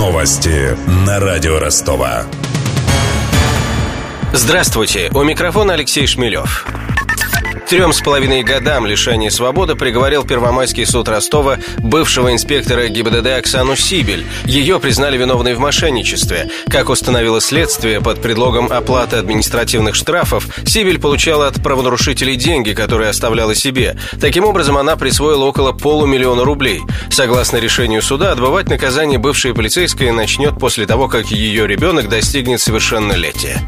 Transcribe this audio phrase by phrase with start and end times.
[0.00, 0.74] Новости
[1.06, 2.24] на радио Ростова.
[4.32, 6.66] Здравствуйте, у микрофона Алексей Шмелев.
[7.70, 14.26] Трем с половиной годам лишения свободы приговорил Первомайский суд Ростова бывшего инспектора ГИБДД Оксану Сибель.
[14.44, 16.50] Ее признали виновной в мошенничестве.
[16.68, 23.54] Как установило следствие, под предлогом оплаты административных штрафов Сибель получала от правонарушителей деньги, которые оставляла
[23.54, 23.96] себе.
[24.20, 26.80] Таким образом, она присвоила около полумиллиона рублей.
[27.08, 33.64] Согласно решению суда, отбывать наказание бывшая полицейская начнет после того, как ее ребенок достигнет совершеннолетия.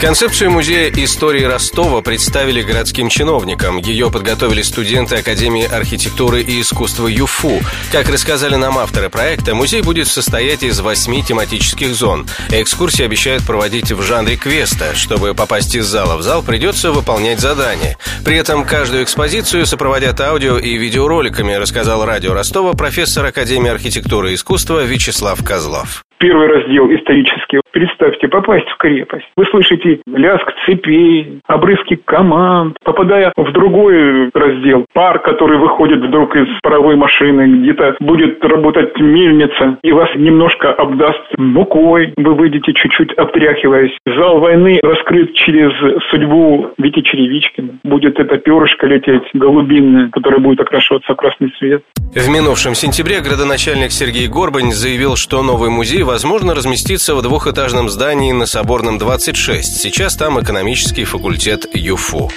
[0.00, 3.78] Концепцию музея истории Ростова представили городским чиновникам.
[3.78, 7.62] Ее подготовили студенты Академии архитектуры и искусства ЮФУ.
[7.90, 12.26] Как рассказали нам авторы проекта, музей будет состоять из восьми тематических зон.
[12.50, 14.94] Экскурсии обещают проводить в жанре квеста.
[14.94, 17.96] Чтобы попасть из зала в зал, придется выполнять задания.
[18.22, 24.34] При этом каждую экспозицию сопроводят аудио и видеороликами, рассказал радио Ростова профессор Академии архитектуры и
[24.34, 26.05] искусства Вячеслав Козлов.
[26.18, 27.60] Первый раздел исторический.
[27.72, 29.26] Представьте, попасть в крепость.
[29.36, 32.78] Вы слышите лязг цепей, обрывки команд.
[32.82, 39.78] Попадая в другой раздел, пар, который выходит вдруг из паровой машины, где-то будет работать мельница,
[39.82, 42.14] и вас немножко обдаст мукой.
[42.16, 43.92] Вы выйдете чуть-чуть обтряхиваясь.
[44.06, 45.72] Зал войны раскрыт через
[46.10, 47.80] судьбу Вити Черевичкина.
[47.84, 51.82] Будет это перышко лететь голубинное, которое будет окрашиваться в красный цвет.
[52.14, 58.32] В минувшем сентябре градоначальник Сергей Горбань заявил, что новый музей возможно разместиться в двухэтажном здании
[58.32, 59.76] на Соборном 26.
[59.76, 62.30] Сейчас там экономический факультет ЮФУ.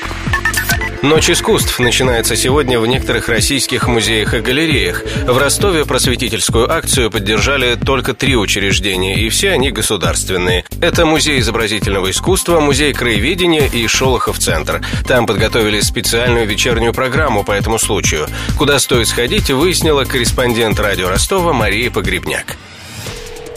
[1.01, 5.03] Ночь искусств начинается сегодня в некоторых российских музеях и галереях.
[5.25, 10.65] В Ростове просветительскую акцию поддержали только три учреждения, и все они государственные.
[10.81, 14.81] Это Музей изобразительного искусства, Музей краеведения и Шолохов центр.
[15.07, 18.27] Там подготовили специальную вечернюю программу по этому случаю.
[18.57, 22.57] Куда стоит сходить, выяснила корреспондент радио Ростова Мария Погребняк.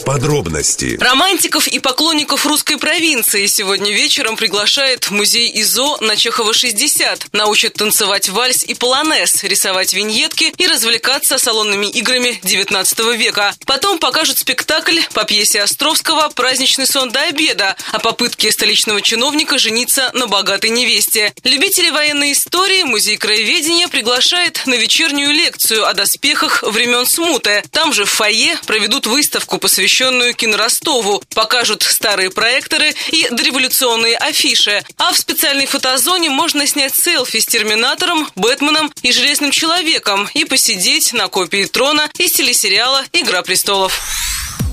[0.05, 0.97] Подробности.
[0.99, 7.27] Романтиков и поклонников русской провинции сегодня вечером приглашает музей ИЗО на Чехова 60.
[7.31, 13.55] Научат танцевать вальс и полонез, рисовать виньетки и развлекаться салонными играми 19 века.
[13.65, 20.11] Потом покажут спектакль по пьесе Островского «Праздничный сон до обеда» о попытке столичного чиновника жениться
[20.13, 21.33] на богатой невесте.
[21.43, 27.63] Любители военной истории музей краеведения приглашает на вечернюю лекцию о доспехах времен смуты.
[27.71, 31.21] Там же в фойе проведут выставку, посвященную посвященную киноростову.
[31.35, 34.81] Покажут старые проекторы и дореволюционные афиши.
[34.97, 41.13] А в специальной фотозоне можно снять селфи с Терминатором, Бэтменом и Железным Человеком и посидеть
[41.13, 44.01] на копии трона из телесериала «Игра престолов».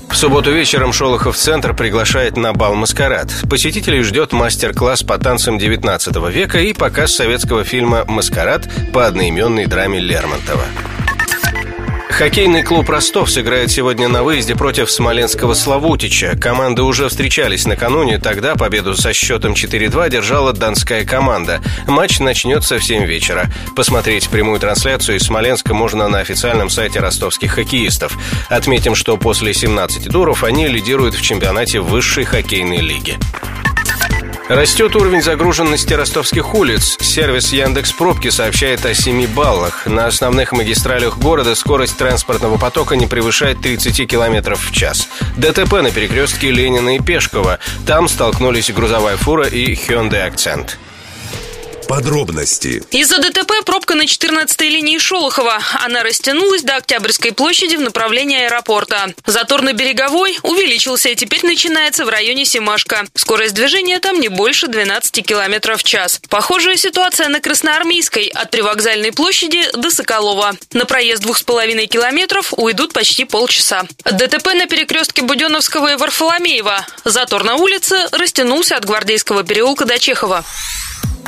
[0.09, 3.29] В субботу вечером Шолохов центр приглашает на бал «Маскарад».
[3.47, 9.99] Посетителей ждет мастер-класс по танцам 19 века и показ советского фильма «Маскарад» по одноименной драме
[9.99, 10.65] Лермонтова.
[12.11, 16.37] Хоккейный клуб «Ростов» сыграет сегодня на выезде против смоленского «Славутича».
[16.37, 21.61] Команды уже встречались накануне, тогда победу со счетом 4-2 держала донская команда.
[21.87, 23.49] Матч начнется в 7 вечера.
[23.75, 28.17] Посмотреть прямую трансляцию из Смоленска можно на официальном сайте ростовских хоккеистов.
[28.49, 33.17] Отметим, что после 17 туров они лидируют в чемпионате высшей хоккейной лиги.
[34.51, 36.97] Растет уровень загруженности ростовских улиц.
[36.99, 39.85] Сервис Яндекс Пробки сообщает о 7 баллах.
[39.85, 45.07] На основных магистралях города скорость транспортного потока не превышает 30 км в час.
[45.37, 47.59] ДТП на перекрестке Ленина и Пешкова.
[47.87, 50.71] Там столкнулись грузовая фура и Hyundai Accent.
[51.91, 52.81] Подробности.
[52.91, 55.59] Из-за ДТП пробка на 14-й линии Шолохова.
[55.83, 59.13] Она растянулась до Октябрьской площади в направлении аэропорта.
[59.25, 63.03] Затор на Береговой увеличился и теперь начинается в районе Семашка.
[63.13, 66.21] Скорость движения там не больше 12 км в час.
[66.29, 70.53] Похожая ситуация на Красноармейской от Привокзальной площади до Соколова.
[70.71, 73.83] На проезд 2,5 километров уйдут почти полчаса.
[74.05, 76.85] ДТП на перекрестке Буденовского и Варфоломеева.
[77.03, 80.45] Затор на улице растянулся от Гвардейского переулка до Чехова.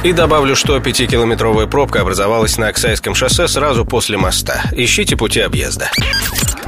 [0.04, 4.62] И добавлю, что пятикилометровая пробка образовалась на Оксайском шоссе сразу после моста.
[4.74, 5.90] Ищите пути объезда.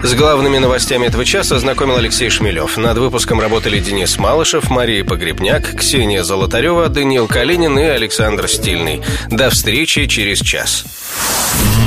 [0.02, 2.78] С главными новостями этого часа знакомил Алексей Шмелев.
[2.78, 9.02] Над выпуском работали Денис Малышев, Мария Погребняк, Ксения Золотарева, Даниил Калинин и Александр Стильный.
[9.30, 10.86] До встречи через час.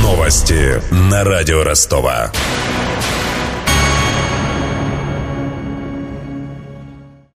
[0.03, 2.33] Новости на радио Ростова.